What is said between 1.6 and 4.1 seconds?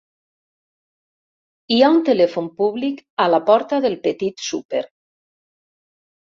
Hi ha un telèfon públic a la porta del